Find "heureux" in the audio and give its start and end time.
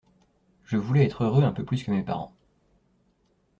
1.25-1.43